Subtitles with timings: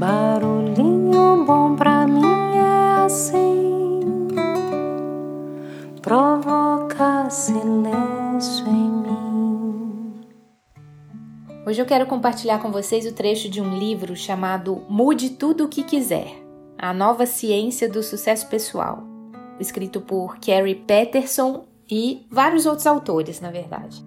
[0.00, 2.24] Barulhinho bom pra mim
[2.56, 4.00] é assim,
[6.00, 10.20] provoca silêncio em mim.
[11.66, 15.68] Hoje eu quero compartilhar com vocês o trecho de um livro chamado Mude Tudo o
[15.68, 16.32] que Quiser
[16.78, 19.02] A Nova Ciência do Sucesso Pessoal,
[19.60, 24.02] escrito por Carrie Peterson e vários outros autores, na verdade.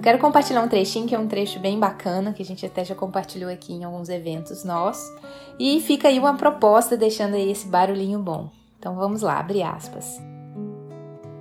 [0.00, 2.82] Eu quero compartilhar um trechinho que é um trecho bem bacana, que a gente até
[2.82, 5.14] já compartilhou aqui em alguns eventos nossos.
[5.58, 8.48] E fica aí uma proposta deixando aí esse barulhinho bom.
[8.78, 10.18] Então vamos lá, abre aspas.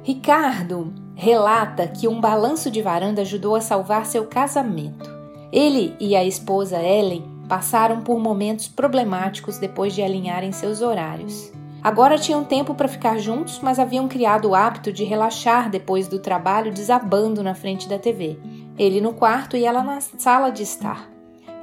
[0.04, 5.10] Ricardo relata que um balanço de varanda ajudou a salvar seu casamento.
[5.54, 11.50] Ele e a esposa Ellen passaram por momentos problemáticos depois de alinharem seus horários.
[11.82, 16.20] Agora tinham tempo para ficar juntos, mas haviam criado o hábito de relaxar depois do
[16.20, 18.38] trabalho desabando na frente da TV.
[18.78, 21.10] Ele no quarto e ela na sala de estar,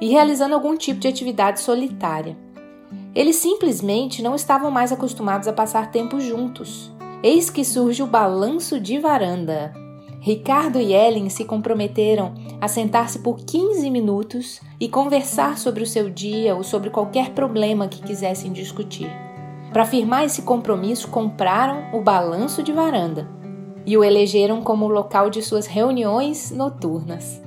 [0.01, 2.35] e realizando algum tipo de atividade solitária.
[3.13, 6.91] Eles simplesmente não estavam mais acostumados a passar tempo juntos.
[7.21, 9.73] Eis que surge o balanço de varanda.
[10.19, 16.09] Ricardo e Ellen se comprometeram a sentar-se por 15 minutos e conversar sobre o seu
[16.09, 19.26] dia ou sobre qualquer problema que quisessem discutir.
[19.71, 23.27] Para firmar esse compromisso, compraram o balanço de varanda
[23.85, 27.41] e o elegeram como local de suas reuniões noturnas.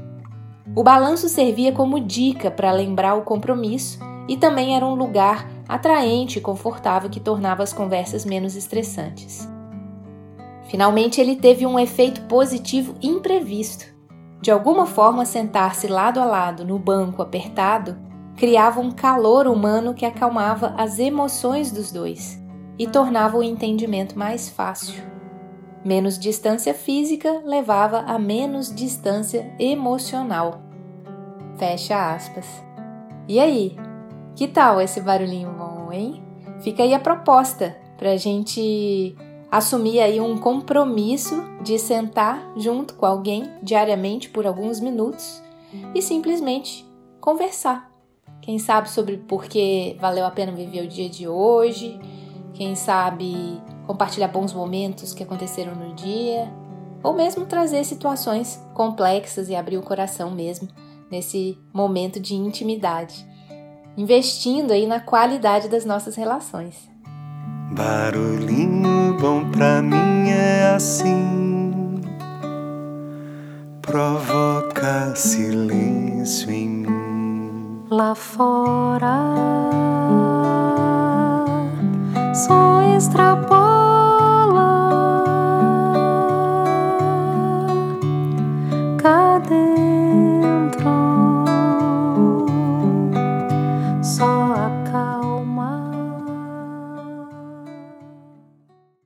[0.74, 6.38] O balanço servia como dica para lembrar o compromisso e também era um lugar atraente
[6.38, 9.48] e confortável que tornava as conversas menos estressantes.
[10.68, 13.86] Finalmente, ele teve um efeito positivo imprevisto.
[14.40, 18.09] De alguma forma, sentar-se lado a lado no banco apertado
[18.40, 22.42] criava um calor humano que acalmava as emoções dos dois
[22.78, 25.04] e tornava o entendimento mais fácil.
[25.84, 30.62] Menos distância física levava a menos distância emocional.
[31.58, 32.46] Fecha aspas.
[33.28, 33.76] E aí?
[34.34, 36.24] Que tal esse barulhinho bom, hein?
[36.60, 39.14] Fica aí a proposta para a gente
[39.50, 45.42] assumir aí um compromisso de sentar junto com alguém diariamente por alguns minutos
[45.94, 46.88] e simplesmente
[47.20, 47.89] conversar
[48.40, 51.98] quem sabe sobre por que valeu a pena viver o dia de hoje,
[52.54, 56.50] quem sabe compartilhar bons momentos que aconteceram no dia,
[57.02, 60.68] ou mesmo trazer situações complexas e abrir o coração mesmo
[61.10, 63.26] nesse momento de intimidade,
[63.96, 66.88] investindo aí na qualidade das nossas relações.
[67.72, 72.00] Barulhinho bom pra mim é assim,
[73.82, 76.69] provoca silêncio em
[77.90, 79.18] lá fora.
[82.32, 83.59] Só extrapola